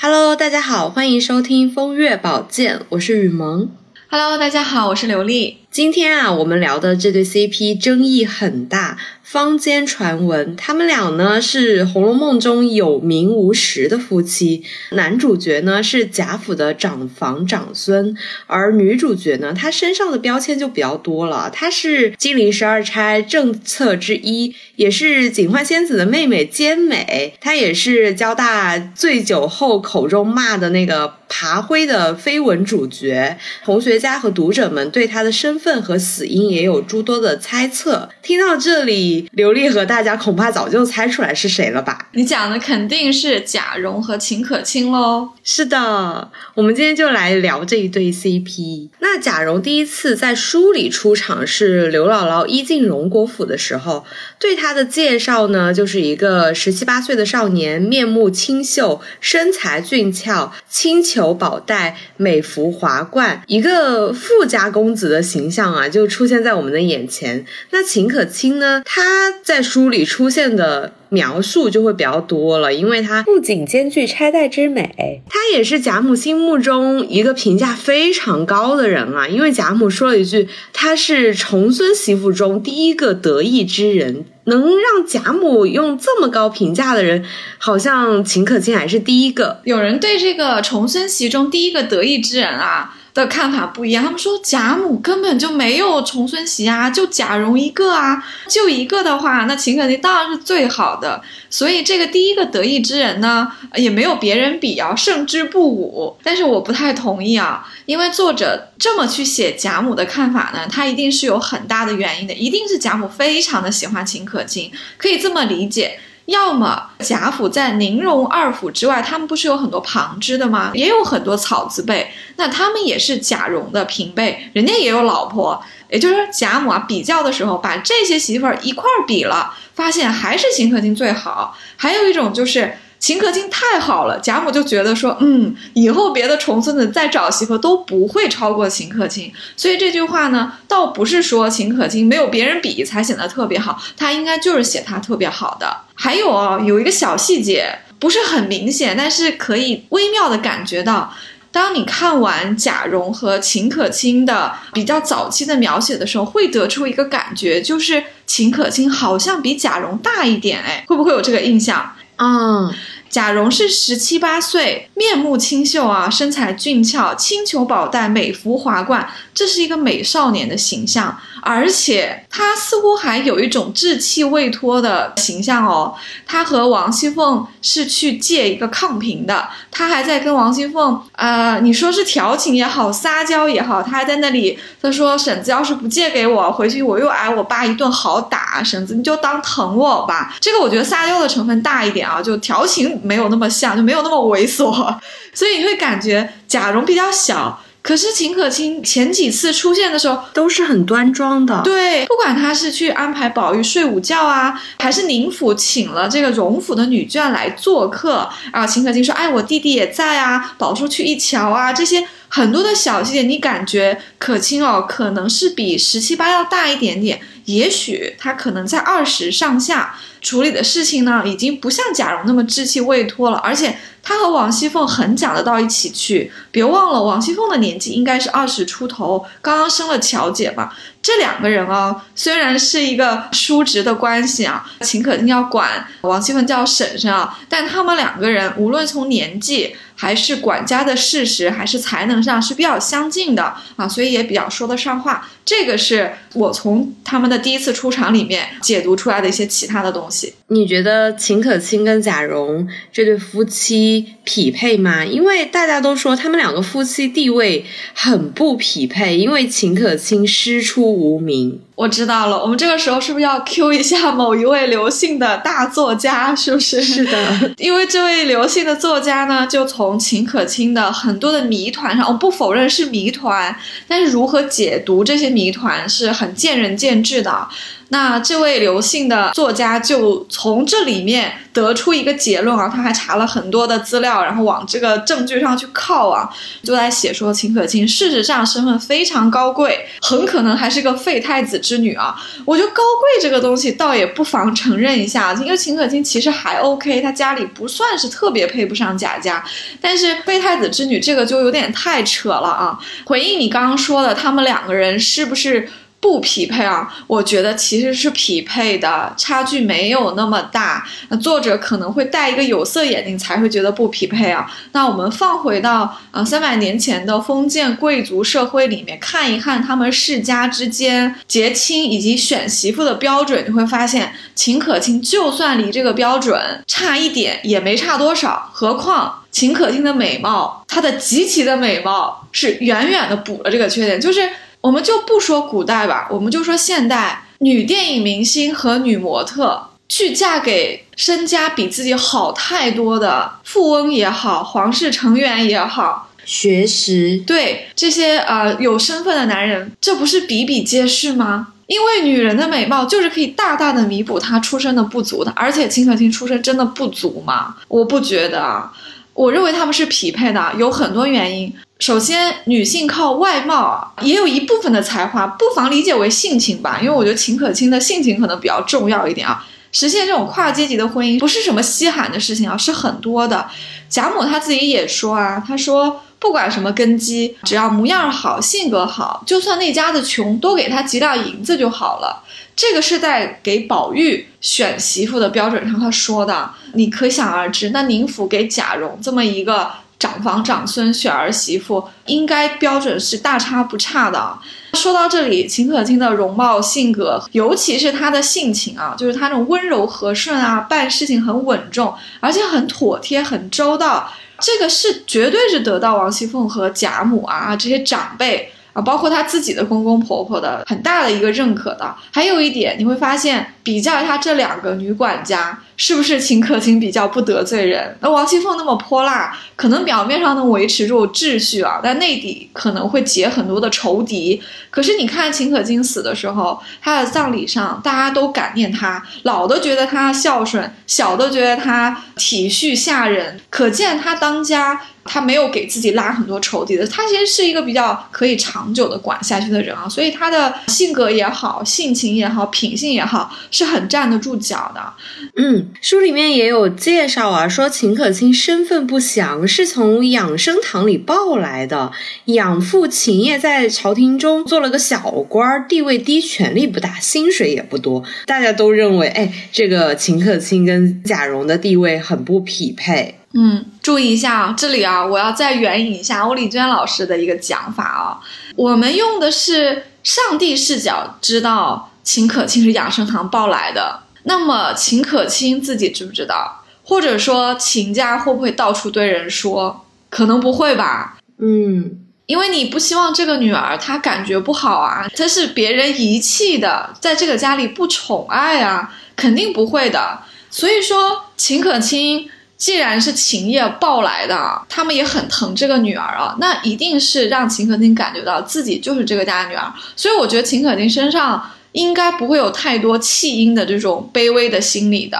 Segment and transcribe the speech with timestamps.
[0.00, 3.68] Hello，大家好，欢迎收听风月宝鉴，我是雨萌。
[4.08, 5.58] Hello，大家好，我是刘丽。
[5.72, 8.96] 今天啊，我们聊的这对 CP 争议很大，
[9.30, 18.16] 坊间传闻他们俩呢是《红楼梦》中有名无实的夫妻，男主角呢是贾府的长房长孙，
[18.46, 38.08] 而女主角呢，她身上的标签就比较多了，她是金陵十二钗正册之一，也是警幻仙子的妹妹兼美，她也是交大醉酒后口中骂的那个爬灰的绯闻主角，同学家和读者们对她的身份和死因也有诸多的猜测。
[38.22, 42.08] 听到这里，刘丽和大家恐怕早就猜出来是谁了吧？
[42.12, 45.30] 你讲的肯定是贾蓉和秦可卿喽。
[45.42, 48.88] 是的，我们今天就来聊这一对 CP。
[49.00, 54.04] 那贾蓉第一次在书里出场是刘姥姥一进荣国府的时候，
[54.38, 67.44] 对她的介绍呢，就是一个十七八岁的少年，面目清秀，身材俊俏，轻裘宝带，美服华冠，一个富家公子的形象啊，就出现在我们的眼前。
[67.70, 69.02] 那秦可卿呢，她
[69.42, 70.92] 在书里出现的。
[71.10, 79.26] 描述就会比较多了，因为她不仅兼具钗黛之美，她也是贾母心目中一个评价非常高的人啊。
[79.26, 87.24] 因为贾母说了一句：“她是重孙媳妇中第一个得意之人。”能让贾母用这么高评价的人，
[87.56, 89.60] 好像秦可卿还是第一个。
[89.64, 101.20] 有人对这个重孙媳中第一个得意之人啊的看法不一样，他们说贾母根本就没有重孙媳啊，就贾蓉一个啊，就一个的话，那秦可卿当然是最好的。
[101.50, 106.16] 所以这个第一个得意之人呢，也没有别人比啊，胜之不武。
[106.22, 115.98] 但是我不太同意啊，因为作者这么去写贾母的看法呢，他一定是有很大的原因的，一定是贾母非常的喜欢秦可卿，可以这么理解。
[116.28, 120.70] 要么贾府在宁荣二府之外，他们不是有很多旁支的吗？
[120.74, 125.62] 也有很多草字辈，那他们也是贾蓉的平辈，人家也有老婆。
[125.88, 131.56] 也就是说，贾母啊比较的时候，把这些媳妇儿一块儿比了，发现还是邢可卿最好。
[131.76, 139.32] 还有一种就是秦可卿太好了，贾母就觉得说，嗯，以后别的重孙子再找媳妇都不会超过秦可卿。
[139.56, 145.76] 所以这句话呢，倒不是说秦可卿没有别人比才显得特别好，他应该就是写他特别好的。
[145.94, 151.14] 还有啊，有一个小细节不是很明显，但是可以微妙的感觉到。
[151.50, 161.90] 当你看完贾蓉和秦可卿的比较早期的描写的时候，会得出一个感觉，就是秦可卿好像比贾蓉大一点，哎，会不会有这个印象？
[162.18, 162.68] 嗯，
[163.10, 175.94] 贾蓉是十七八岁，面目清秀啊，身材俊俏，轻裘宝带，美服华冠，这是一个美少年的形象，而且他似乎还有一种稚气未脱的形象哦。
[176.26, 190.36] 他和王熙凤是去借一个炕瓶的，他还在跟王熙凤，呃，你说是调情也好，撒娇也好，他还在那里，他说婶子要是不借给我，回去我又挨我爸一顿好打，婶子你就当疼我吧。
[190.40, 194.72] 这个我觉得撒娇的成分大一点啊，就调情没有那么像，就没有那么猥琐，
[195.34, 197.60] 所以你会感觉贾蓉比较小。
[197.80, 223.76] 可是秦可卿前几次出现的时候都是很端庄的，对，不管他是去安排宝玉睡午觉啊，还是宁府请了这个荣府的女眷来做客啊，秦可卿说：“哎，我弟弟也在啊，宝叔去一瞧啊。”这些很多的小细节，你感觉可卿哦，可能是比十七八要大一点点，也许他可能在二十上下，处理的事情呢，已经不像贾蓉那么稚气未脱了，而且。
[224.00, 230.74] 他和王熙凤很讲得到一起去，别忘了王熙凤的年纪应该是二十出头，刚刚生了巧姐吧。
[231.08, 245.26] 这两个人啊，虽然是一个叔侄的关系啊，秦可卿要管王熙凤叫婶婶啊，但他们两个人无论从年纪还是管家的事实，还是才能上是比较相近的啊，所以也比较说得上话。
[245.46, 250.34] 这个是我从他们的第一次出场里面解读出来的一些其他的东西。
[250.50, 255.04] 你觉得秦可卿跟贾蓉这对夫妻匹配吗？
[255.04, 261.60] 因为大家都说他们两个夫妻地位很不匹配，因为秦可卿师出无名。
[261.78, 266.34] 我知道了，我们这个时候是不是要 Q 一下某一位刘姓的大作家？
[266.34, 266.82] 是不是？
[266.82, 277.46] 是的， 因为这位刘姓的作家呢，就从秦可卿的很多的谜团上，我不否认是谜团，但是如何解读这些谜团是很见仁见智的。
[277.90, 286.28] 那这位刘姓的作家就从这里面得出一个结论啊，他还查了很多的资料，然后往这个证据上去靠啊，
[286.62, 292.16] 就在写说秦可卿事实上身份非常高贵，很可能还是个废太子之女啊。
[292.46, 299.44] 我觉得高贵这个东西倒也不妨承认一下，因为秦可卿其实还 OK，她家里不算是特别配不上贾家，
[299.80, 302.78] 但是废太子之女这个就有点太扯了啊。
[303.04, 305.68] 回应你刚刚说的，他们两个人是不是？
[306.00, 310.86] 不匹配啊，我觉得其实是匹配的，差距没有那么大。
[311.08, 314.48] 那作者可能会戴一个有色眼镜才会觉得不匹配啊。
[314.72, 328.48] 那我们放回到啊三百年前的封建贵族社会里面看一看他们世家之间结亲以及选媳妇的标准，你会发现秦可卿就算离这个标准差一点也没差多少。
[328.52, 334.20] 何况秦可卿的美貌，她的极其的美貌是远远的补了这个缺点，就是。
[334.60, 351.54] 我们就不说古代吧，我们就说现代女电影明星和女模特去嫁给身家比自己好太多的富翁也好，皇室成员也好，学识对这些呃有身份的男人，这不是比比皆是吗？
[351.68, 357.54] 因为女人的美貌就是可以大大的弥补她出身的不足的，而且秦可卿出身真的不足吗？
[357.68, 358.72] 我不觉得啊，
[359.14, 361.52] 我认为他们是匹配的，有很多原因。
[361.78, 366.80] 首先，女性靠外貌啊，也有一部分的才华，不妨理解为性情吧。
[366.82, 369.46] 因为我觉得秦可卿的性情可能比较重要一点啊。
[369.70, 373.48] 实现这种跨阶级的婚姻不是什么稀罕的事情啊，是很多的。
[373.88, 382.24] 贾母她自己也说啊，她说不管什么根基，只要模样好、性格好，就算那家子穷，多给他几两银子就好了。
[382.56, 387.70] 这个是在给宝玉选媳妇的标准上他说的，你可想而知。
[387.70, 389.70] 那宁府给贾蓉这么一个。
[389.98, 394.38] 长房长孙选儿媳妇，应该标准是大差不差的。
[394.74, 404.08] 说到这里，秦可卿的容貌、性格，尤其是她的性情啊，就是她那种温柔和顺啊，办事情很稳重，而且很妥帖、很周到。
[404.40, 408.80] 这个是绝对是得到王熙凤和贾母啊这些长辈啊。
[408.80, 417.96] 包括她自己的公公婆婆的很大的一个认可的，还有一点你会发现，比较一下这两个女管家，是不是秦可卿比较不得罪人？
[418.00, 424.42] 那王熙凤那么泼辣，可能表面上能维持住秩序啊，但内底可能会结很多的仇敌。
[424.70, 434.80] 可是你看秦可卿死的时候，她的葬礼上，大家都感念她，老的觉得她孝顺，小的觉得她体恤下人，可见她当家。
[435.10, 444.92] 他没有给自己拉很多仇敌的，他其实是一个比较可以长久的管下去的人啊，所以他的性格也好，性情也好，品性也好，是很站得住脚的。
[445.36, 451.92] 嗯，书里面也有介绍啊，说秦可卿身份不详，是从养生堂里抱来的，
[452.26, 463.14] 养父秦业在朝廷中做了个小官，地位低，权力不大，薪水也不多，大家都认为，哎，这个秦可卿跟贾蓉的地位很不匹配。
[463.34, 468.18] 嗯，注意一下，这里啊，我要再援引一下欧丽娟老师的一个讲法啊。
[468.56, 474.00] 我们用的是上帝视角，知道秦可卿是养生堂抱来的。
[474.28, 476.62] 那么秦可卿自己知不知道？
[476.84, 479.84] 或者说秦家会不会到处对人说？
[480.10, 481.18] 可能不会吧。
[481.38, 490.20] 嗯，因为你不希望这个女儿她感觉不好啊，她是别人遗弃的，在这个家里不宠爱啊，肯定不会的。
[490.50, 492.30] 所以说秦可卿。
[492.58, 499.72] 既然是秦业抱来的，他们也很疼这个女儿啊，那一定是让秦可卿感觉到自己就是这个家的女儿。
[499.94, 501.40] 所以我觉得秦可卿身上
[501.72, 505.18] 应该不会有太多弃婴的这种卑微的心理的。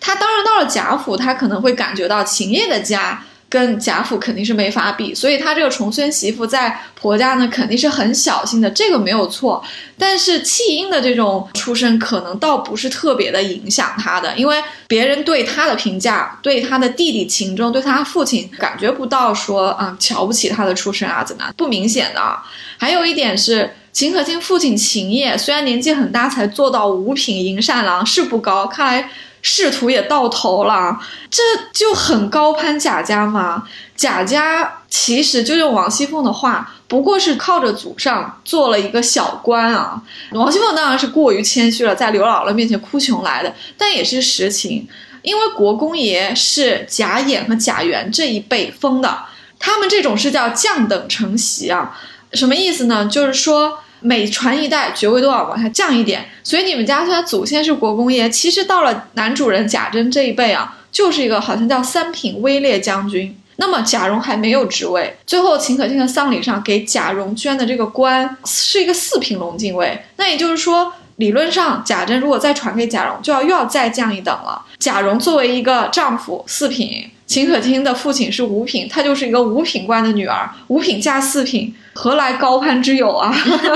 [0.00, 3.24] 他当然到了贾府，他可能会感觉到秦业的家。
[3.50, 9.60] 跟贾府肯定是没法比，所以她这个重孙媳妇在婆家呢，肯定是很小心的，这个没有错。
[9.98, 22.38] 但是弃婴的这种出身，可能倒不是特别的影响她的，因为别人对她的评价，对她的弟弟秦钟，对她父亲，感觉不到说啊瞧不起她的出身啊怎么样，不明显的。
[22.78, 29.10] 还有一点是，秦可卿父亲秦业虽然年纪很大，才做到五品银善郎，是不高，看来。
[29.42, 31.42] 仕途也到头了，这
[31.72, 33.66] 就很高攀贾家吗？
[33.96, 40.02] 贾家其实就用王熙凤的话，不过是靠着祖上做了一个小官啊。
[40.32, 44.86] 王熙凤当然是过于谦虚了，在刘姥姥面前哭穷来的，但也是实情。
[45.22, 49.20] 因为国公爷是贾演和贾元这一辈封的，
[49.58, 51.98] 他们这种是叫降等承袭啊。
[52.32, 53.06] 什么意思呢？
[53.06, 53.78] 就是说。
[54.02, 63.38] 每传一代，爵位都要往下降一点，所以你们家虽然祖先是国公爷，其实到了男主人贾珍这一辈啊，就是一个好像叫三品威烈将军。
[63.56, 70.94] 那么贾蓉还没有职位，最后秦可卿的丧礼上给贾蓉捐的这个官是一个四品龙禁尉，那也就是说。
[71.16, 74.64] 理论上贾珍如果再传给贾蓉，就要又要再降一等了。
[74.78, 83.32] 贾蓉作为一个丈夫四品，秦可卿的父亲是五品，她就是一个五品官的女儿，五品嫁四品，何来高攀之有啊？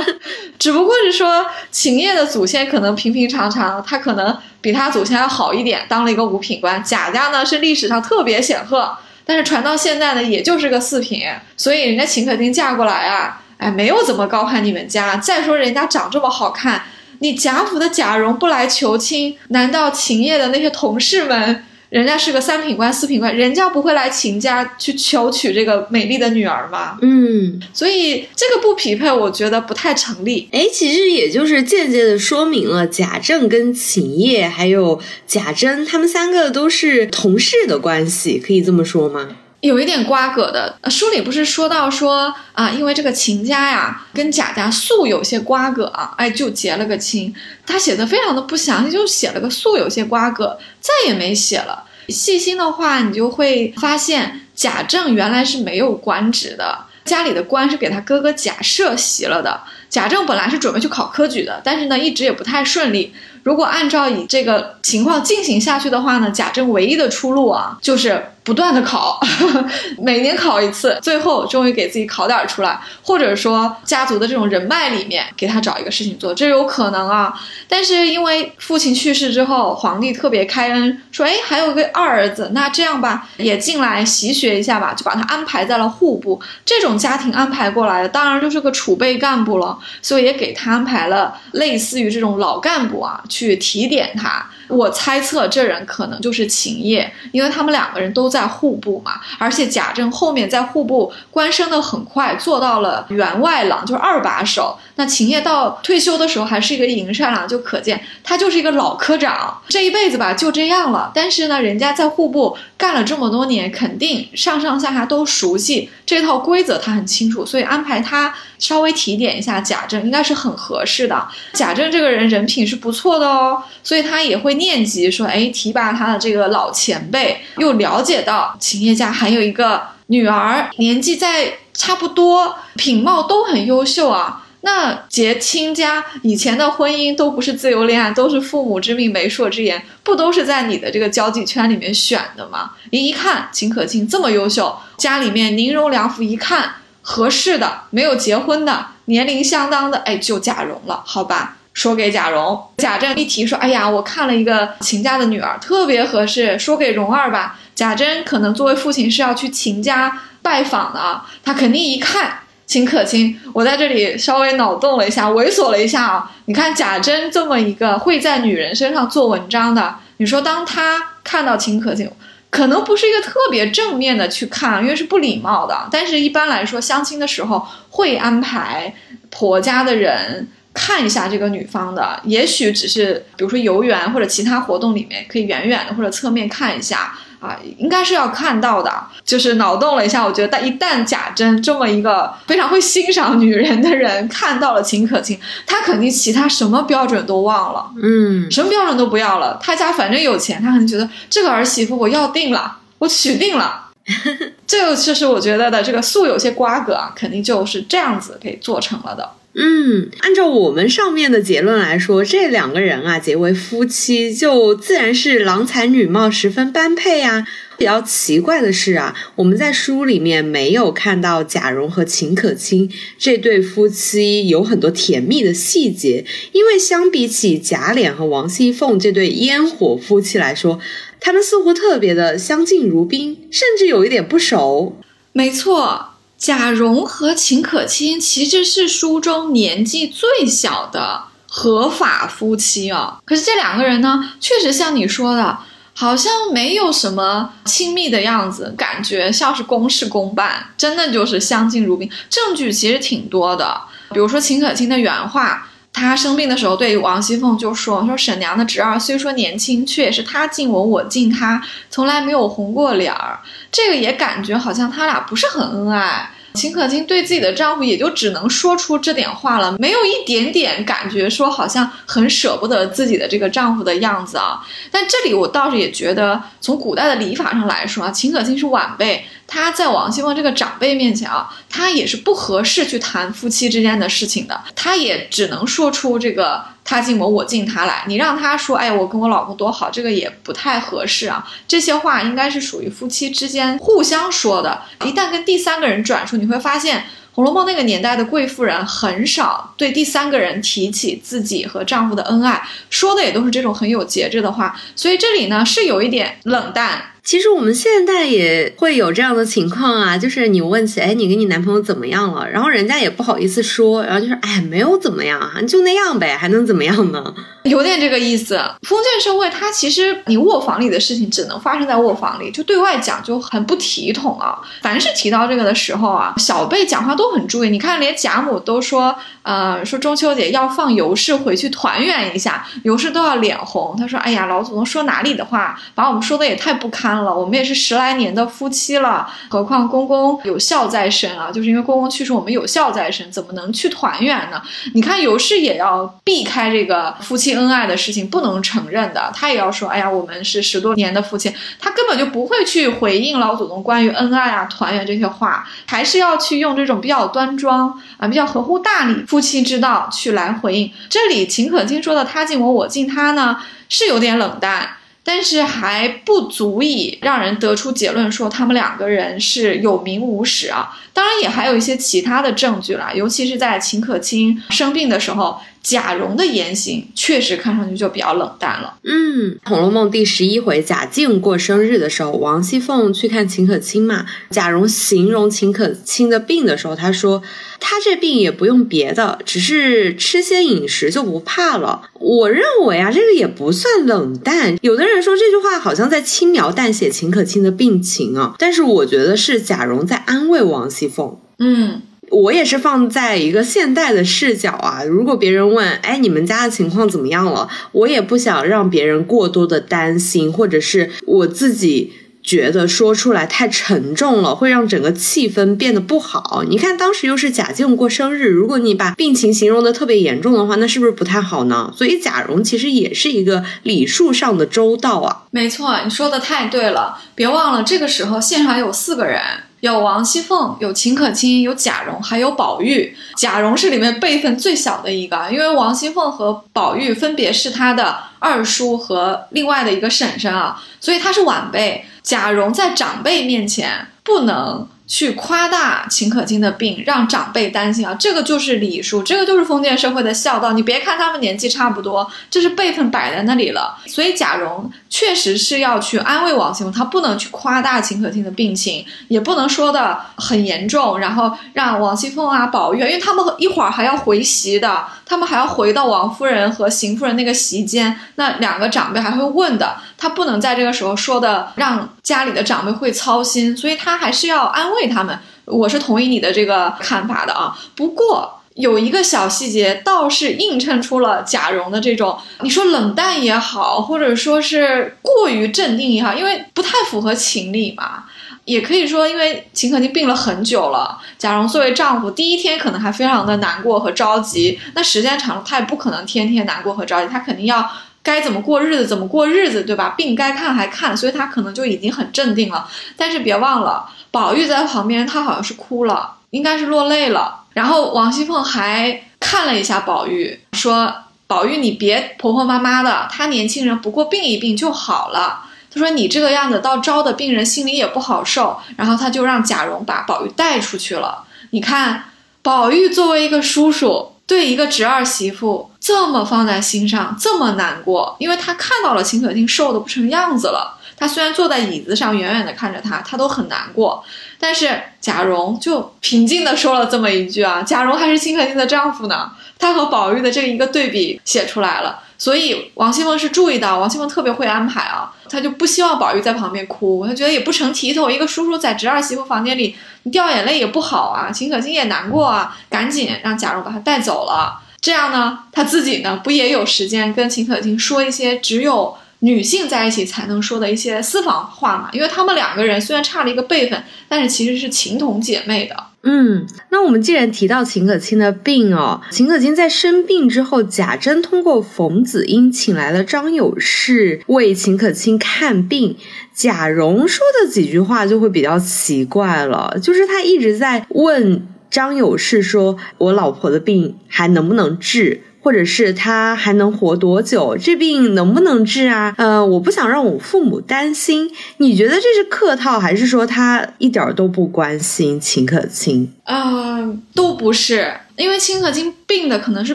[0.59, 6.83] 只不过是说秦业的祖先可能平平常常，他可能比他祖先要好一点，当了一个五品官。
[6.83, 8.93] 贾家呢是历史上特别显赫，
[9.25, 11.23] 但是传到现在呢，也就是个四品，
[11.57, 15.19] 所以人家秦可卿嫁过来啊，哎，没有怎么高攀你们家。
[15.19, 16.83] 再说人家长这么好看，
[17.21, 21.65] 你贾府的贾蓉不来求亲，难道秦业的那些同事们？
[21.95, 26.99] 人家是个三品官、四品官，人家不会来秦家去求娶这个美丽的女儿吗？
[27.03, 30.49] 嗯，所以这个不匹配，我觉得不太成立。
[30.51, 39.29] 哎，其实也就是间接的说明了贾政跟秦业还有贾珍他们三个都是同事的关系，可以这么说吗？
[39.65, 47.35] 有一点瓜葛的，书里不是说到说啊，因为这个秦家呀跟贾家素有些瓜葛啊，哎，就结了个亲。
[47.65, 51.83] 他写的非常的不详细，就写了个素有些瓜葛，再也没写了。
[52.11, 59.59] 细心的话，你就会发现贾政原来是没有官职的，家里的官是给他哥哥贾赦袭了的。
[59.89, 63.15] 贾政本来是准备去考科举的，但是呢，一直也不太顺利。
[63.45, 68.31] 如果按照以这个情况进行下去的话呢，贾政唯一的出路啊，就是。
[68.45, 69.19] 不断的考，
[69.97, 77.33] 每年考一次，最后终于给自己考点出来，或者说家族的这种人脉里面给他找一个事情做，这有可能啊。
[77.67, 86.39] 但是因为父亲去世之后，皇帝特别开恩，说哎还有个二儿子，那这样吧，也进来习学一下吧，就把他安排在了户部。
[86.67, 94.49] 这种家庭安排过来的，当然就是个储备干部了，所以也给他安排了类似于这种老干部啊，去提点他。
[94.69, 104.79] 我猜测这人可能就是秦业，因为他们两个人都在户部嘛，而且贾政后面在户部官升的很快，做到了员外郎，就是二把手。
[104.95, 111.11] 那秦业到退休的时候还是一个营善郎，就可见他就是一个老科长，这一辈子吧就这样了。
[111.13, 121.27] 但是呢，人家在户部干了这么多年，肯定上上下下都熟悉这套规则，他很清楚，所以安排他稍微提点一下贾政，应该是很合适的。
[121.55, 134.44] 贾政这个人人品是不错的哦，所以他也会念及说，哎，提拔他的这个老前辈，又了解到秦叶家还有一个女儿，年纪在差不多，品貌都很优秀啊。
[134.65, 142.71] 那结亲家以前的婚姻都不是自由恋爱，都是父母之命媒妁之言，不都是在你的这个交际圈里面选的吗？
[142.91, 151.59] 您一看秦可卿这么优秀，家里面宁荣两府一看合适的，没有结婚的，年龄相当的，哎，就贾蓉了，好吧？
[151.75, 157.59] 说给贾蓉，贾政一提说，哎呀，我看了一个秦家的女儿，特别合适，说给蓉儿吧。
[157.75, 162.39] 贾珍可能作为父亲是要去秦家拜访的，他肯定一看。
[162.67, 166.33] 秦可卿，我在这里稍微脑洞了一下，猥琐了一下啊！
[166.47, 172.11] 你看贾珍这么一个会在女人身上做文章的，你说当他看到秦可卿，
[172.49, 175.89] 可能不是一个特别正面的去看，因为是不礼貌的。
[175.91, 178.95] 但是一般来说，相亲的时候会安排
[179.31, 187.19] 婆家的人看一下这个女方的，也许只是比如说游园或者其他活动里面，可以远远的或者侧面看一下。
[187.45, 188.91] 啊，应该是要看到的，
[189.23, 203.91] 就是脑洞了一下，我觉得，但一旦贾珍这么一个非常会欣赏女人的人看到了秦可卿，他肯定其他什么标准都忘了，嗯，什么标准都不要了，他家反正有钱，他可能觉得这个儿媳妇我要定了，我娶定了，
[204.67, 209.31] 这个就是我觉得的这个素有些瓜葛啊，肯定就是这样子给做成了的。
[209.57, 217.47] 嗯，按照我们上面的结论来说，这两个人啊结为夫妻，就自然是郎才女貌，十分般配呀。
[217.77, 230.79] 比较奇怪的是啊，我们在书里面没有看到贾蓉和秦可卿这对夫妻有很多甜蜜的细节，因为相比起贾琏和王熙凤这对烟火夫妻来说，
[231.21, 234.97] 他们似乎特别的相敬如宾，甚至有一点不熟。
[235.33, 236.14] 没错。
[236.45, 243.17] 贾蓉和秦可卿其实是书中年纪最小的合法夫妻哦。
[243.25, 245.57] 可是这两个人呢，确实像你说的，
[245.95, 252.11] 好像没有什么亲密的样子，感觉像是公事公办，真的就是相敬如宾。
[252.29, 263.41] 证据其实挺多的，比如说秦可卿的原话，她生病的时候对王熙凤就说：“说沈娘的侄儿虽说年轻，却也是他敬我，我敬他，从来没有红过脸儿。”
[263.73, 266.33] 这个也感觉好像他俩不是很恩爱。
[266.55, 274.65] 秦可卿对自己的丈夫也就只能说出这点话了，没有一点点感觉说好像很舍不得自己的这个丈夫的样子啊。
[274.91, 279.25] 但这里我倒是也觉得，从古代的礼法上来说啊，秦可卿是晚辈。
[279.47, 288.05] 他在王熙凤这个长辈面前啊，他也是不合适去谈夫妻之间的事情的，他也只能说出这个他敬我，我敬他来。
[288.07, 291.47] 你让他说，哎，我跟我老公多好，这个也不太合适啊。
[291.69, 297.05] 这些话应该是属于夫妻之间互相说的，一旦跟第三个人转述，你会发现。
[297.37, 307.14] 《红楼梦》那个年代的贵妇人很少对第三个人提起自己和丈夫的恩爱，说的也都是这种很有节制的话，所以这里呢是有一点冷淡。
[307.25, 312.47] 其实我们现在也会有这样的情况啊，就是你问起，哎，你跟你男朋友怎么样了？
[312.49, 317.35] 然后人家也不好意思说，然后就说，哎，没有怎么样啊，就那样呗，还能怎么样呢？
[317.63, 318.61] 有点这个意思。
[318.83, 324.61] 封建社会，它其实你卧房里的事情只能发生在卧房里，就对外讲就很不体统啊。
[324.83, 327.71] 凡是提到这个的时候啊，小辈讲话都很注意。
[327.71, 333.97] 你看，连贾母都说，呃，说中秋节要放尤氏回去团圆一下，尤氏都要脸红。
[333.99, 337.14] 他说，哎呀，老祖宗说哪里的话，把我们说的也太不堪。
[337.23, 341.51] 了，我们也是十来年的夫妻了，何况公公有孝在身啊！
[341.53, 344.61] 就是因为公公去世，我们有孝在身，怎么能去团圆呢？
[344.95, 349.31] 你看尤氏也要避开这个夫妻恩爱的事情，不能承认的。
[349.35, 360.91] 他也要说，哎呀，我们是十多年的夫妻，他根本就不会去回应老祖宗关于恩爱啊、团圆这些话，还是要去用这种比较端庄啊、比较合乎大礼、夫妻之道去来回应。
[361.09, 364.97] 这里秦可卿说的“他敬我，我敬他”呢，是有点冷淡。
[365.25, 370.97] 但是还不足以让人得出结论说他们两个人是有名无实啊。
[371.13, 375.59] 当然，也还有一些其他的证据啦，尤其是在秦可卿生病的时候。
[375.85, 378.95] 贾蓉的言行确实看上去就比较冷淡了。
[379.05, 384.25] 嗯，《红楼梦》第十一回贾静过生日的时候，王熙凤去看秦可卿嘛。
[384.49, 387.43] 贾蓉形容秦可卿的病的时候，他说
[387.79, 394.79] ：“他这病也不用别的，只是吃些饮食就不怕了。”我认为啊，这个也不算冷淡。
[394.81, 401.37] 有的人说这句话好像在轻描淡写秦可卿的病情啊，但是我觉得是贾蓉在安慰王熙凤。
[401.59, 402.01] 嗯。
[402.35, 407.69] 我也是放在一个现代的视角啊，如果别人问，哎，你们家的情况怎么样了？
[407.93, 412.13] 我也不想让别人过多的担心，或者是我自己
[412.43, 416.65] 觉得说出来太沉重了，会让整个气氛变得不好。
[416.69, 421.93] 你看当时又是贾静过生日，如果你把病情形容的特别严重的话，那是不是不太好呢？
[421.97, 425.45] 所以贾蓉其实也是一个礼数上的周到啊。
[425.53, 429.41] 没错，你说的太对了，别忘了这个时候现场有四个人。
[429.85, 433.15] 有王熙凤，有秦可卿，有贾蓉，还有宝玉。
[433.37, 442.03] 贾蓉是里面辈分最小的一个，因为王熙凤和宝玉分别是他的二叔和另外的一个婶婶啊，所以他是晚辈。
[442.23, 444.89] 贾蓉在长辈面前不能。
[445.07, 450.73] 去夸大秦可卿的病，让长辈担心啊，这个就是礼数，这个就是封建社会的孝道。
[450.73, 453.99] 你别看他们年纪差不多，这是辈分摆在那里了。
[454.07, 474.94] 所以贾蓉确实是要去安慰王熙凤，他不能去夸大秦可卿的病情，也不能说的很严重，然后让王熙凤啊、宝玉，因为他们一会儿还要回席的，他们还要回到王夫人和邢夫人那个席间，那两个长辈还会问的，他不能在这个时候说的让家里的长辈会操心，所以他还是要安。
[474.95, 477.77] 为他们，我是同意你的这个看法的啊。
[477.95, 488.25] 不过有一个小细节，倒是映衬出了贾蓉的这种，你说冷淡也好，或者说是过于镇定也好，因为不太符合情理嘛。
[488.65, 497.87] 也可以说，因为秦可卿病了很久了，贾蓉作为丈夫，第一天可能还非常的难过和着急，那时间长了，他也不可能天天难过和着急，他肯定要
[498.23, 500.15] 该怎么过日子怎么过日子，对吧？
[500.17, 502.89] 病该看还看，所以他可能就已经很镇定了。
[503.19, 504.09] 但是别忘了。
[504.35, 507.61] 宝玉在旁边，他好像是哭了，应该是落泪了。
[507.73, 511.15] 然后王熙凤还看了一下宝玉，说
[511.47, 515.61] ：“宝玉，你别婆婆妈妈的，他年轻人不过病一病就好了。”
[515.95, 521.45] 他说：“你这个样子，到招的病人心里也不好受。”然后他就让贾蓉把宝玉带出去了。
[521.71, 522.25] 你看，
[522.61, 530.99] 宝玉作为一个叔叔，对一个侄儿媳妇这么放在心上，这么难过，因为他看到了秦可卿瘦的不成样子了。
[531.17, 534.25] 他虽然坐在椅子上，远远的看着他，他都很难过。
[534.59, 542.21] 但是贾蓉就平静的说了这么一句啊：“贾蓉还是秦可卿的丈夫呢。”他和宝玉的这一个对比写出来了。
[542.39, 551.51] 所以王熙凤是注意到，王熙凤特别会安排啊，他就不希望宝玉在旁边哭，他觉得也不成体统，一个叔叔在侄儿媳妇房间里，你掉眼泪也不好啊。
[551.51, 554.81] 秦可卿也难过啊，赶紧让贾蓉把他带走了。
[555.01, 559.17] 这样呢，他自己呢不也有时间跟秦可卿说一些只有。
[559.45, 562.09] 女性在一起才能说的一些私房话嘛。
[562.13, 565.95] 因为她们两个人虽然差了一个辈分，但是其实是情同姐妹的。
[566.27, 576.17] 嗯，那我们既然提到秦可卿的病哦，秦可卿在生病之后，贾珍通过冯子英请来了张有士为秦可卿看病。
[576.55, 587.75] 贾蓉说的几句话就会比较奇怪了，就是他一直在问张有士说：“我老婆的病还能不能治？”或者是他还能活多久？
[587.79, 589.35] 这病能不能治啊？
[589.39, 591.51] 呃，我不想让我父母担心。
[591.79, 596.31] 你觉得这是客套，还是说他一点都不关心秦可卿？
[596.45, 599.95] 嗯，都不是，因为秦可卿病的可能是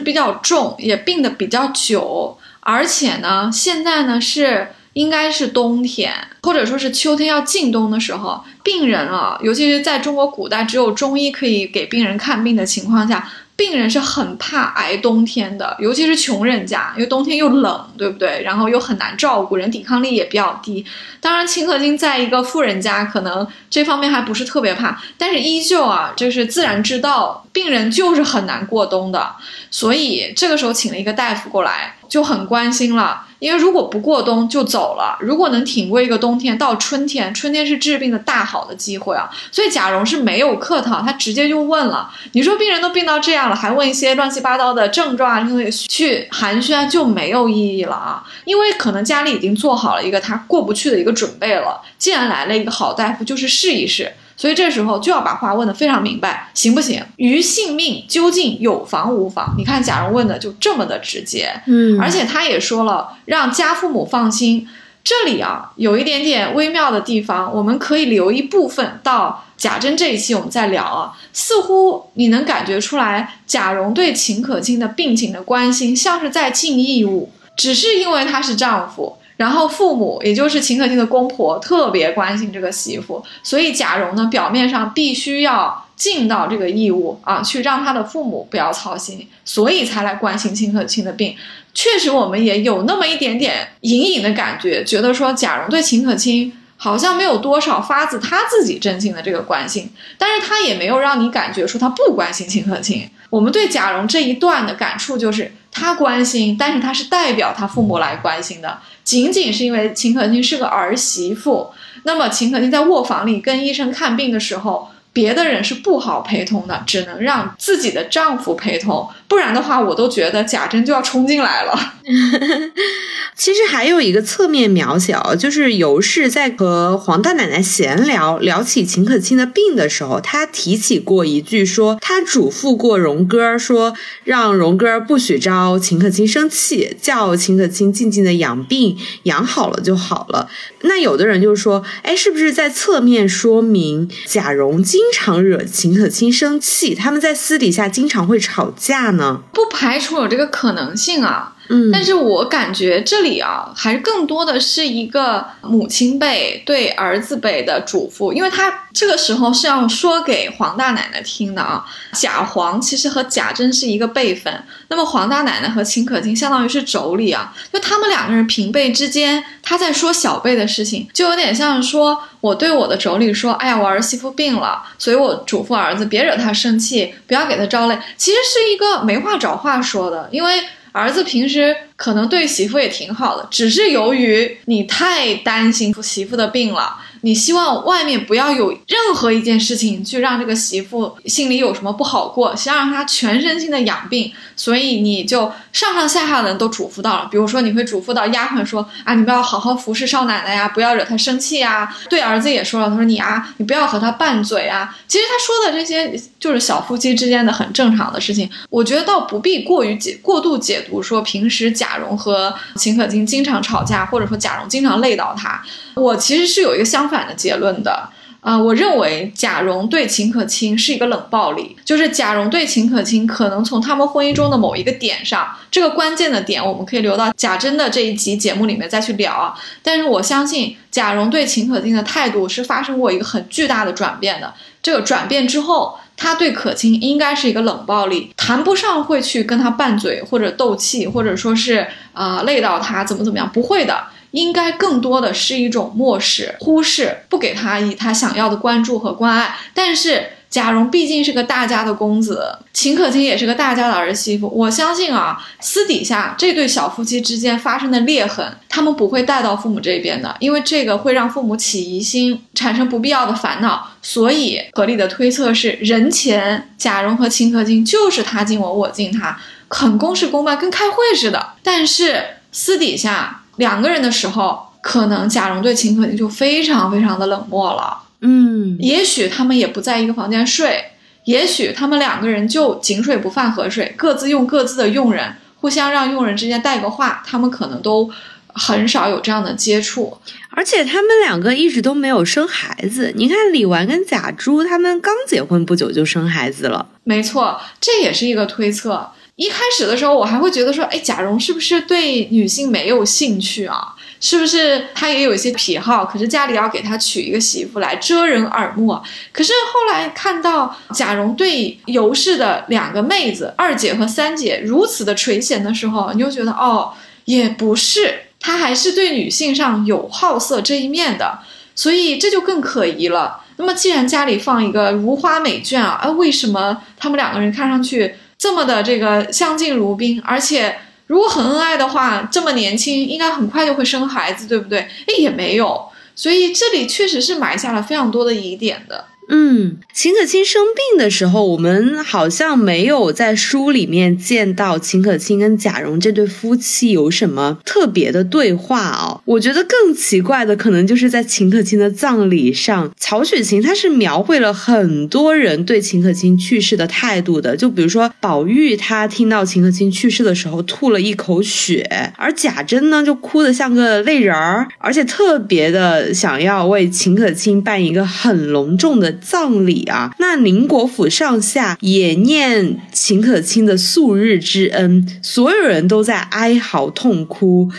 [0.00, 13.30] 比较重，也病的比较久，而且呢，现在呢是应该是冬天，或者说是秋天要进冬的时候，病人啊，尤其是在中国古代只有中医可以给病人看病的情况下。
[13.60, 18.42] 病人是很怕挨冬天的，尤其是穷人家，因为冬天又冷，对不对？
[18.42, 20.82] 然后又很难照顾，人抵抗力也比较低。
[21.20, 29.36] 当然，秦可卿在一个富人家，可能这方面还不是特别怕，但是依旧啊，就是自然之道病人就是很难过冬的，
[29.70, 33.26] 所以这个时候请了一个大夫过来，就很关心了。
[33.40, 39.28] 因为如果不过冬就走了，如果能挺过一个冬天，到春天，春天是治病的大好的机会啊。
[39.50, 42.08] 所以贾蓉是没有客套，他直接就问了。
[42.32, 45.48] 你说病人都病到这样了，还问一些乱七八糟的症状啊，
[45.88, 48.22] 去寒暄就没有意义了啊。
[48.44, 51.80] 因为可能家里已经做好了一个他过不去的一个准备了。
[51.98, 54.12] 既然来了一个好大夫，就是试一试。
[54.40, 57.04] 所以这时候就要把话问得非常明白，行不行？
[57.16, 59.54] 于性命究竟有防无防？
[59.58, 64.66] 你看贾蓉问的就这么的直接，嗯，而且他也说了让家父母放心。
[65.04, 71.12] 这里啊有一点点微妙的地方，我们可以留一部分到贾珍这一期我们再聊啊。
[71.34, 79.18] 似乎你能感觉出来，贾蓉对秦可卿的病情的关心像是在尽义务，只是因为他是丈夫。
[79.40, 91.34] 然后父母，也就是秦可卿的公婆，特别关心这个媳妇，所以贾蓉呢，表面上必须要尽到这个义务啊，去让他的父母不要操心，所以才来关心秦可卿的病。
[91.72, 103.08] 确实，我们也有那么一点点隐隐的感觉，觉得说贾蓉对秦可卿好像没有多少发自他自己真心的这个关心，但是他也没有让你感觉说他不关心秦可卿。
[103.30, 108.78] 我们对贾蓉这一段的感触就是，他关心，但是他是代表他父母来关心的。
[109.04, 111.70] 仅仅是因为秦可卿是个儿媳妇，
[112.04, 114.88] 那么秦可卿在卧房里跟医生看病的时候。
[115.12, 121.94] 别的人是不好陪同的，只能让自己的丈夫陪同，不然的话，我都觉得贾珍就要冲进来了。
[123.36, 140.50] 其实还有一个侧面描写哦，就是尤氏在和黄大奶奶闲聊，聊起秦可卿的病的时候，她提起过一句，说她嘱咐过荣哥，说让荣哥不许招秦可卿生气，叫秦可卿静静的养病，养好了就好了。
[140.80, 149.19] 那有的人就说，哎，是不是在侧面说明贾蓉经常惹秦可卿生气，他们在私底下经常会吵架呢？
[149.52, 151.54] 不排除有这个可能性啊。
[151.72, 161.86] 嗯，但是我感觉这里啊，还是更多的是一个母亲辈对儿子辈的嘱咐，因为他这个时候是要说给黄大奶奶听的啊。
[162.12, 164.52] 贾黄其实和贾珍是一个辈分，
[164.88, 180.64] 那么黄大奶奶和秦可卿相当于是妯娌啊，就他们两个人平辈之间，他在说小辈的事情，就有点像说我对我的妯娌说，哎呀，我儿媳妇病了，所以我嘱咐儿子别惹她生气，不要给她招累，其实是一个没话找话说的，因为。
[180.92, 186.96] 儿子平时可能对媳妇也挺好的，只是由于你太担心媳妇的病了。
[187.22, 197.28] 你希望外面不要有任何一件事情去让这个媳妇心里有什么不好过，想让她全身心的养病，所以你就上上下下的人都嘱咐到了。
[197.30, 201.88] 比如说，你会嘱咐到丫鬟说啊，你不要好好服侍少奶奶呀，不要惹她生气啊。
[202.10, 204.94] 对儿子也说了，他说你啊，你不要和她拌嘴啊。
[205.08, 215.62] 其实他说的这些就是小夫妻之间的很正常的事情，我觉得倒不必过于解过度解读，说平时贾蓉和秦可卿经常吵架，或者说贾蓉经常累到他。
[215.94, 218.06] 我其实是有一个相反的结论的，
[218.40, 229.54] 啊，我认为贾蓉对秦可卿是一个冷暴力，就是贾蓉对秦可卿可能从他们婚姻中的某一个点上，这个关键的点我们可以留到贾珍的这一集节目里面再去聊啊。
[229.82, 244.02] 但是我相信贾蓉对秦可卿的态度是发生过一个很巨大的转变的，这个转变之后，他对可卿应该是一个冷暴力，谈不上会去跟他拌嘴或者斗气，或者说是啊累到他怎么怎么样，不会的。
[244.32, 249.56] 应该更多的是一种漠视、忽视，不给他以他想要的关注和关爱。
[249.74, 254.48] 但是贾蓉毕竟是个大家的公子，秦可卿也是个大家的儿媳妇。
[254.48, 263.90] 我相信啊，私底下这对小夫妻之间发生的裂痕，他们不会带到父母这边的，因为这个会让父母起疑心，产生不必要的烦恼。
[264.02, 269.38] 所以合理的推测是，人前贾蓉和秦可卿就是他敬我，我敬他，
[269.68, 271.52] 很公事公办，跟开会似的。
[271.62, 278.02] 但是私底下两个人的时候，可能贾蓉对秦可卿就非常非常的冷漠了。
[278.22, 280.82] 嗯，也许他们也不在一个房间睡，
[281.24, 288.10] 也许他们两个人就井水不犯河水，各自用各自的佣人，互相让佣人之间带个话，他们可能都
[288.46, 290.16] 很少有这样的接触。
[290.56, 293.12] 而且他们两个一直都没有生孩子。
[293.14, 296.86] 你看李纨跟贾珠，他们刚结婚不久就生孩子了。
[297.04, 299.10] 没错，这也是一个推测。
[299.40, 303.94] 一开始的时候，我还会觉得说，哎，贾蓉是不是对女性没有兴趣啊？
[304.20, 306.04] 是不是他也有一些癖好？
[306.04, 309.00] 可是家里要给他娶一个媳妇来遮人耳目。
[309.32, 316.92] 可是后来看到贾蓉对尤氏的两个妹子二姐和三姐如此的垂涎的时候，你就觉得哦，
[317.24, 321.38] 也不是，他还是对女性上有好色这一面的，
[321.74, 323.40] 所以这就更可疑了。
[323.56, 330.74] 那么既然家里放一个如花美眷啊，哎，为什么他们两个人看上去这么的这个相敬如宾，而且？
[331.10, 334.78] 如果很恩爱的话，这么年轻，应该很快就会生孩子，对不对？
[334.78, 339.04] 哎，也没有，所以这里确实是埋下了非常多的疑点的。
[339.32, 349.22] 嗯，秦可卿生病的时候，我们好像没有在书里面见到秦可卿跟贾蓉这对夫妻有什么特别的对话哦。
[349.24, 357.56] 我觉得更奇怪的，可能就是在秦可卿的葬礼上，曹雪芹他是描绘了很多人对秦可卿去世的态度的。
[357.56, 369.19] 就比如说宝玉，他听到秦可卿去世的时候吐了一口血，而贾珍呢就哭得像个泪人儿，而且特别的想要为秦可卿办一个很隆重的。
[369.20, 377.70] 葬礼啊，那宁国府上下也念秦可卿的素日之恩，所有人都在哀嚎痛哭。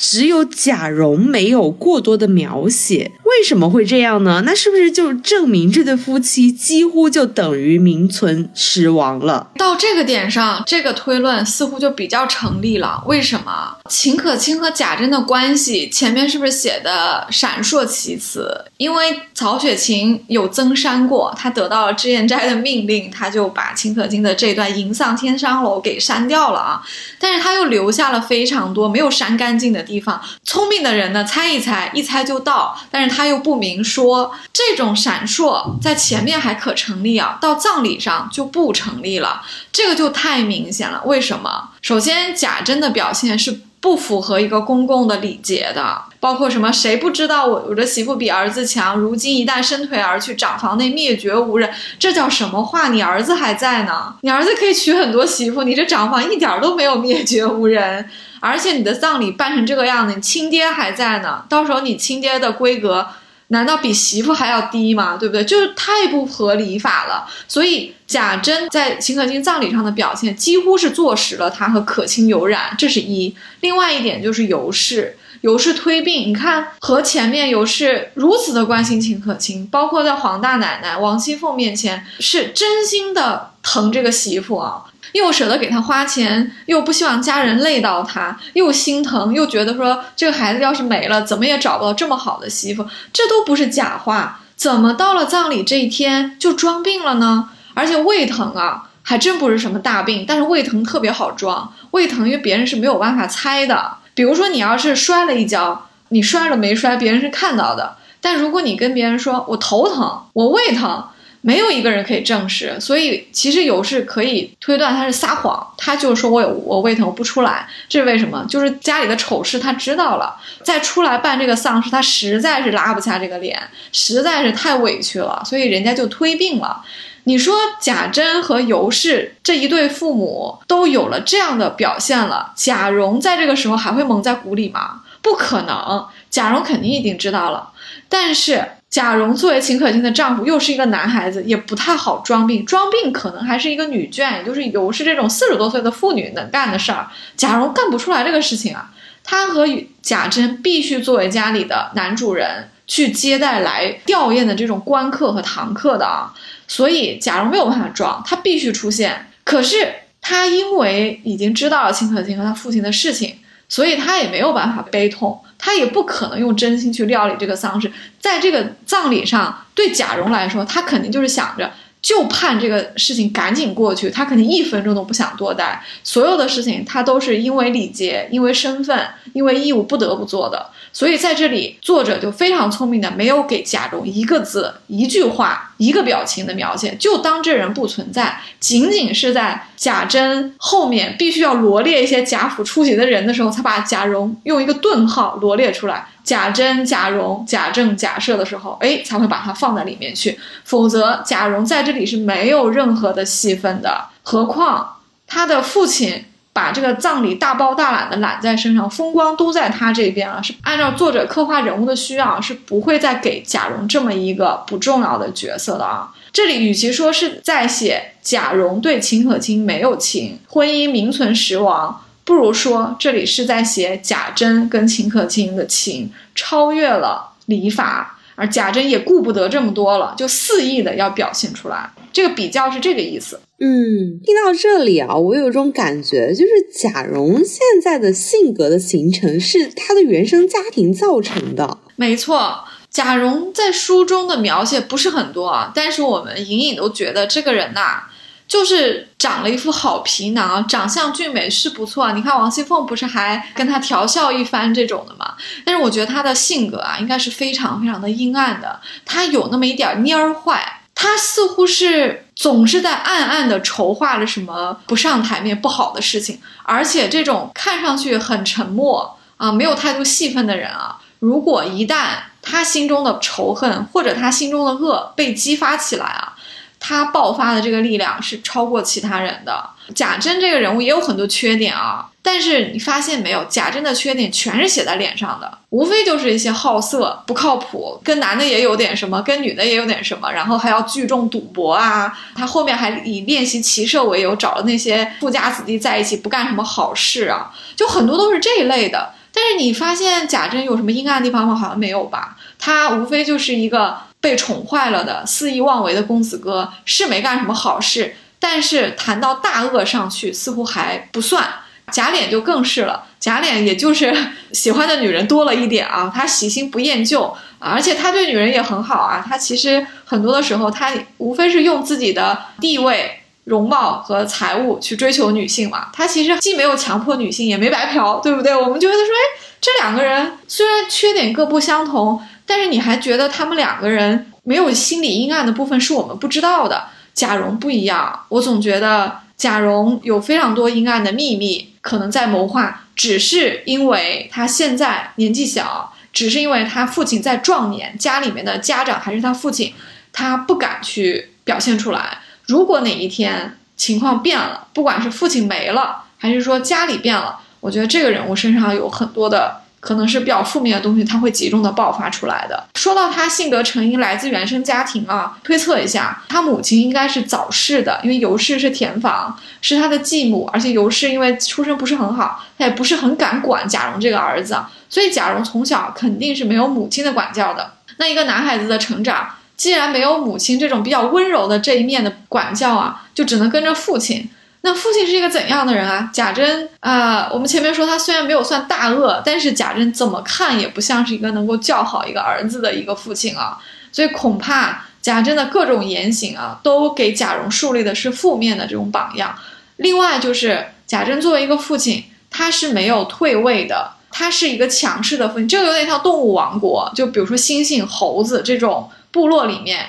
[0.00, 4.42] 只有贾蓉没有过多的描写，为什么会这样呢？
[4.46, 9.50] 那是不是就证明这对夫妻几乎就等于名存实亡了？
[9.56, 13.04] 到这个点上，这个推论似乎就比较成立了。
[13.06, 18.64] 为什么秦可卿和贾珍的关系前面是不是写的闪烁其词？
[18.78, 26.80] 因为曹雪芹有增删过，他得到了脂砚斋的命令，他就把秦可卿的这段吟丧天山楼给删掉了啊。
[27.18, 29.84] 但是他又留下了非常多没有删干净的。
[29.90, 41.02] 地方聪明的人呢，猜一猜，一猜就到，但是他又不明说，这种闪烁在前面还可成立啊，到葬礼上就不成立了，这个就太明显了。
[41.04, 41.70] 为什么？
[41.82, 46.70] 首先，贾珍的表现是不符合一个公共的礼节的，包括什么？
[46.70, 48.96] 谁不知道我我的媳妇比儿子强？
[48.96, 52.88] 如今一旦伸腿而去，长房内灭绝无人，这叫什么话？
[52.90, 58.08] 你儿子还在呢，你儿子可以娶很多媳妇，你这长房一点都没有灭绝无人。
[58.40, 63.06] 而且你的葬礼办成这个样子，你亲爹还在呢，到时候你亲爹的规格
[63.48, 65.16] 难道比媳妇还要低吗？
[65.16, 65.44] 对不对？
[65.44, 67.28] 就是太不合礼法了。
[67.48, 73.34] 所以贾珍在秦可卿葬礼上的表现，几乎是坐实了他和可卿有染，这是一。
[73.60, 84.84] 另外一点就是尤氏，尤氏推病，你看和前面尤氏如此的关心秦可卿，包括在黄大奶奶王熙凤面前是真心的疼这个媳妇啊。
[85.12, 94.40] 又舍得给他花钱，又不希望家人累到他，又心疼，又觉得说这个孩子要是没了，怎么也找不到这么好的媳妇，这都不是假话。
[94.56, 97.48] 怎么到了葬礼这一天就装病了呢？
[97.72, 101.72] 而且胃疼啊，还真不是什么大病，但是胃疼特别好装。
[101.92, 107.96] 胃疼因为别人是没有办法猜的，比如说你要是摔了一跤，你摔了没摔，别人是看到的。
[108.20, 111.04] 但如果你跟别人说我头疼，我胃疼。
[111.42, 118.44] 没有一个人可以证实，所以其实有是可以推断他是撒谎，他就说我有我胃疼不出来，这是为什么？
[118.46, 123.58] 就是家里的丑事他知道了，再出来办这个丧事，他实在是拉不下这个脸，
[123.90, 126.84] 实在是太委屈了，所以人家就推病了。
[127.24, 135.00] 你说贾珍和尤氏这一对父母都有了这样的表现了，贾蓉在这个时候还会蒙在鼓里吗？
[135.22, 137.70] 不可能，贾蓉肯定已经知道了，
[138.10, 138.72] 但是。
[138.90, 142.66] 贾蓉作为秦可卿的丈夫，又是一个男孩子，也不太好装病。
[142.66, 147.06] 装病可能还是一个女眷，也就是尤氏这种四十多岁的妇女能干的事儿。
[147.36, 148.90] 贾蓉干不出来这个事情啊。
[149.22, 149.64] 他和
[150.02, 156.34] 贾珍必须作为家里的男主人去接待来吊唁的这种官客和堂客的啊。
[156.66, 159.30] 所以贾蓉没有办法装，他必须出现。
[159.44, 165.40] 可是他因为已经知道了秦可卿和他父亲的事情，所以他也没有办法悲痛。
[165.60, 171.70] 他也不可能用真心去料理这个丧事，在这个葬礼上，对贾蓉来说，他肯定就是想着
[172.02, 175.82] 就盼这个事情赶紧过去，他肯定一分钟都不想多待。
[176.02, 180.70] 所有的事情他都是因为礼节、因为身份、因为义务不得不做的。
[180.92, 188.40] 所以在这里，作者就非常聪明的没有给贾蓉一个字、一句话、一个表情的描写，就当这人不存在。
[188.58, 196.08] 仅仅是在贾珍后面必须要罗列一些贾府出席的人的时候，才把贾蓉用一个顿号罗列出来。
[196.30, 200.38] 贾珍、贾蓉、贾政、贾赦的时候，哎，才会把它放在里面去。
[200.62, 204.04] 否则，贾蓉在这里是没有任何的戏份的。
[204.22, 210.40] 何况他的父亲把这个葬礼大包大揽的揽在身上，风光都在他这边了。
[210.40, 216.14] 是按照作者刻画人物的需要，是不会再给贾蓉这么一个不重要的角色的啊。
[216.30, 222.02] 这里与其说是在写贾蓉对秦可卿没有情，婚姻名存实亡。
[222.30, 231.90] 不如说，这里是在写贾珍跟秦可卿的情超越了礼法，而贾珍也顾不得这么多了，就肆意的要表现出来。
[232.12, 233.40] 这个比较是这个意思。
[233.58, 241.78] 嗯，听到这里啊，我有一种感觉，就是贾蓉现在的性格的形成是他的原生家庭造成的。
[241.96, 248.04] 没错，贾蓉在书中的描写不是很多啊，但是我们隐隐都觉得这个人呐。
[248.50, 252.10] 就是长了一副好皮囊，长相俊美是不错啊。
[252.10, 255.34] 你看王熙凤不是还跟他调笑一番这种的吗？
[255.64, 258.80] 但是我觉得他的性格啊，应该是非常非常的阴暗的。
[259.06, 266.40] 他有那么一点蔫坏，他似乎是总是在暗暗的筹划着什么不上台面不好的事情。
[266.64, 276.34] 而且这种看上去很沉默啊，没有太多戏份的人啊，如果一旦他心中的仇恨或者他心中的恶被激发起来啊。
[276.80, 279.70] 他爆发的这个力量是超过其他人的。
[279.94, 292.16] 贾珍这个人物也有很多缺点啊，但是你发现没有，贾珍的缺点全是写在脸上的，无非就是一些好色、不靠谱，跟男的也有点什么，跟女的也有点什么，然后还要聚众赌博啊。
[292.36, 299.12] 他后面还以练习骑射为由，找了那些富家子弟在一起，不干什么好事啊，就很多都是这一类的。
[299.34, 301.56] 但是你发现贾珍有什么阴暗的地方吗？
[301.56, 302.36] 好像没有吧。
[302.60, 303.98] 他无非就是一个。
[304.20, 311.48] 被宠坏了的肆意妄为的公子哥是没干什么好事，但是谈到大恶上去，似乎还不算。
[311.90, 314.14] 贾琏就更是了，贾琏也就是
[314.52, 319.24] 喜欢的女人多了一点啊，他喜新不厌旧，而且他对女人也很好啊。
[319.26, 325.88] 他其实很多的时候，他无非是用自己的地位、容貌和财物去追求女性嘛。
[325.92, 328.54] 他其实既没有强迫女性，也没白嫖，对不对？
[328.54, 332.22] 我们觉得说，哎，这两个人虽然缺点各不相同。
[332.50, 336.88] 但是你还觉得他们两个人没有心理阴暗的部分是我们不知道的？
[337.14, 349.72] 贾蓉不一样，我总觉得贾蓉有非常多阴暗的秘密，可能在谋划，只是因为他现在年纪小，只是因为他父亲在壮年，家里面的家长还是他父亲，
[350.12, 352.18] 他不敢去表现出来。
[352.46, 359.59] 如果哪一天情况变了，不管是父亲没了，还是说家里变了，我觉得这个人物身上有很多的。
[359.80, 362.62] 可能是比较负面的东西，他会集中的爆发出来的。
[362.74, 374.56] 说到他性格成因来自原生家庭啊，推测一下，他母亲应该是早逝的，因为尤氏是田房，是他的继母，而且尤氏因为出身不是很好，他也不是很敢管贾蓉这个儿子，
[374.88, 377.72] 所以贾蓉从小肯定是没有母亲的管教的。
[377.96, 384.28] 那一个男孩子的成长，既然没有母亲这种比较温柔的这一面的管教啊，就只能跟着父亲。
[384.62, 386.10] 那父亲是一个怎样的人啊？
[386.12, 393.58] 贾珍啊，我们前面说他虽然没有算大恶，但是贾珍怎么看也不像是一个能够教好一个儿子的一个父亲啊。
[393.90, 399.34] 所以恐怕贾珍的各种言行啊，都给贾蓉树立的是负面的这种榜样。
[399.76, 405.48] 另外就是贾珍作为一个父亲，他是没有退位的，他是一个强势的父亲。
[405.48, 409.86] 这个有点像动物王国，就比如说猩猩、猴子这种部落里面，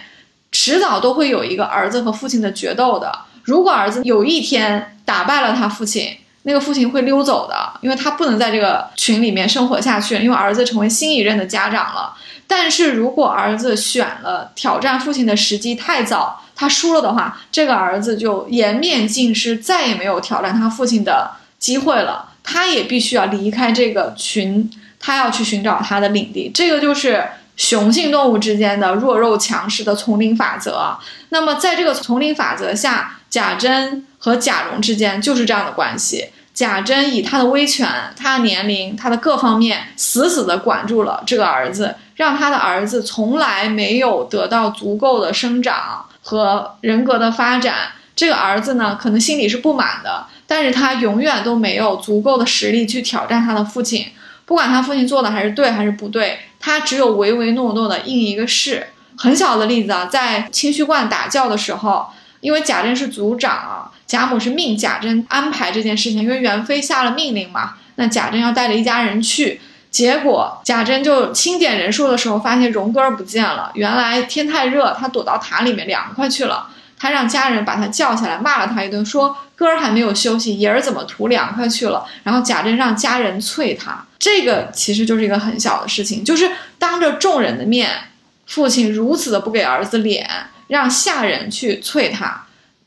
[0.49, 3.11] 迟早都会有一个儿子和父亲的决斗的。
[3.43, 12.13] 如果儿子有一天打败了他父亲，那个父亲会溜走的，因为他不能在这个群里面生活下去，因为儿子成为新一任的家长了。
[12.47, 22.29] 但是如果儿子选了挑战父亲的时机太早，他输了的话，这个儿子就颜面尽失，再也没有挑战他父亲的机会了。
[22.43, 26.49] 他也必须要离开这个群，他要去寻找他的领地。
[26.51, 27.23] 这个就是
[27.55, 30.97] 雄性动物之间的弱肉强食的丛林法则。
[31.29, 36.27] 那么在这个丛林法则下，贾珍和贾蓉之间就是这样的关系。
[36.53, 47.93] 贾珍以他的威权、他的年龄、他的各方面，死死地管住了这个儿子，让他的儿子从来没有得到足够的生长和人格的发展。
[48.13, 54.05] 这个儿子呢，可能心里是不满的，但是他永远都没有足够的实力去挑战他的父亲。
[54.45, 58.87] 不管他父亲做的还是对还是不对，他只有唯唯诺诺的应一个是。
[59.17, 62.07] 很小的例子啊，在清虚观打醮的时候，
[62.41, 69.61] 因为贾珍是族长啊，贾母是命贾珍安排这件事情，因为元妃下了命令嘛，那贾珍要带着一家人去。
[69.89, 73.71] 结果贾珍就清点人数的时候，发现荣哥儿不见了。
[73.75, 76.67] 原来天太热，他躲到塔里面凉快去了。
[76.97, 82.05] 他让家人把他叫下来，骂了他一顿，说哥儿还没有休息，爷儿怎么图凉快去了？
[82.23, 84.05] 然后贾珍让家人啐他。
[84.19, 87.89] 这个其实就是一个很小的事情，就是当着众人的面，
[88.45, 90.29] 父亲如此的不给儿子脸，
[90.71, 92.45] 让下人去啐他。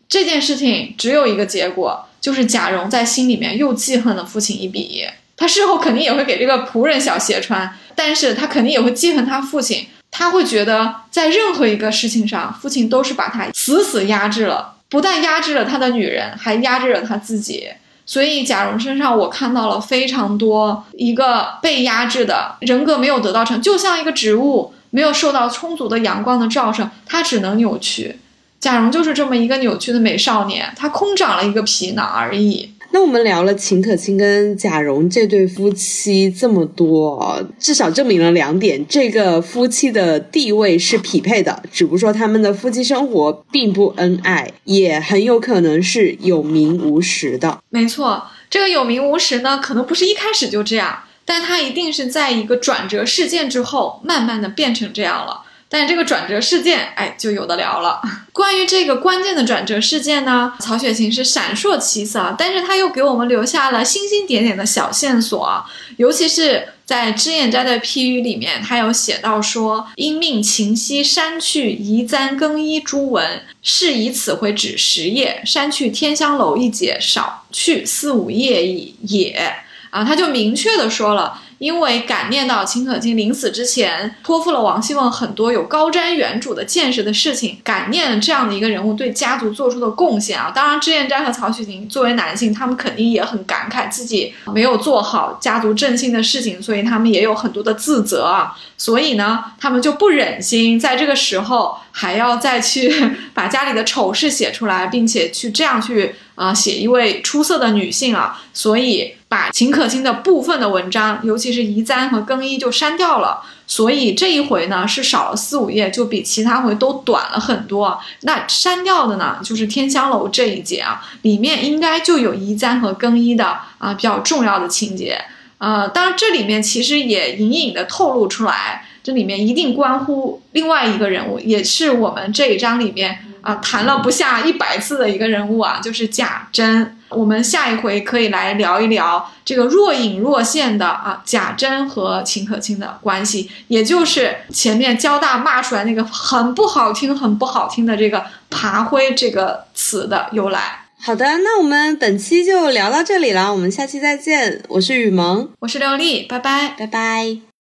[0.09, 5.05] 这件事情只有一个结果，就是贾蓉在心里面又记恨了父亲一笔。
[5.37, 9.87] 他事后肯定也会给这个仆人小鞋穿，但是他肯定也会记恨他父亲。
[10.11, 17.68] 他会觉得在任何一个事情上，父亲都是把他死死压制了，不但压制了他的女人，还压制了他自己。
[18.07, 28.14] 所以贾蓉身上我看到了非常多一个被压制的人格没有得到成，就像一个植物没有受到充足的阳光的照射，它只能扭曲。
[28.61, 32.70] 贾蓉就是这么一个扭曲的美少年，他空长了一个皮囊而已。
[32.92, 47.59] 那我们聊了秦可卿跟贾蓉这对夫妻这么多，至少证明了两点：这个夫妻的地位是匹配的，只不过说他们的夫妻生活并不恩爱，也很有可能是有名无实的。
[47.68, 55.42] 没错，这个有名无实呢，可能不是一开始就这样，但它一定是在一个转折事件之后，慢慢的变成这样了。
[55.66, 58.00] 但这个转折事件，哎，就有的聊了。
[58.32, 65.64] 关于这个关键的转折事件呢，曹雪芹是闪烁其色，但是他又给我们留下了星星点点的小线索。
[65.96, 79.56] 尤其是在脂砚斋的批语里面，他有写到说：“因命秦西删去移簪更衣诸文，是以此回止十页，删去天香楼一节，少去四五页矣也。”
[79.95, 81.40] 啊，他就明确的说了。
[81.59, 90.51] 因为感念到秦可卿临死之前托付了王熙凤很多有高瞻远瞩的见识的事情，感念这样的一个人物对家族做出的贡献啊。
[90.53, 98.53] 当然，脂砚斋和曹雪芹作为男性，他们肯定也很感慨自己没有做好家族振兴的事情，所以他们也有很多的自责啊。
[98.76, 102.92] 所以呢，他们就不忍心在这个时候还要再去
[103.32, 109.14] 把家里的丑事写出来，并且去这样去啊写一位出色的女性啊，所以。
[109.35, 117.99] 把秦可卿的部分的文章，尤其是移簪和更衣就删掉了，所以这一回呢是少了四五页，就比其他回都短了很多。
[118.20, 125.20] 那删掉的呢就是天香楼这一节啊，里面应该就有移簪和更衣的啊比较重要的情节。
[125.59, 136.97] 呃，当然这里面其实也隐隐的透露出来，这里面一定关乎另外一个人物，也是我们这一章里面啊谈了不下一百次的一个人物啊，就是贾珍。
[137.14, 150.80] 我们下一回可以来聊一聊这个若隐若现的啊贾珍和秦可卿的关系，也就是前面交大骂出来那个很不好听、很不好听的这个“爬灰”这个词的由来。
[151.00, 154.62] 好的，那我们本期就聊到这里了，我们下期再见。
[154.68, 157.53] 我是雨萌，我是刘丽，拜拜，拜拜。